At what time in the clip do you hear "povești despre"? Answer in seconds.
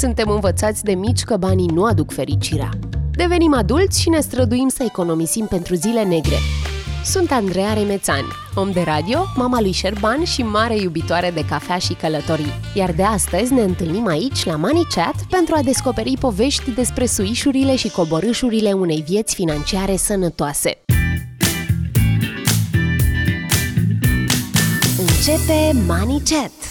16.20-17.06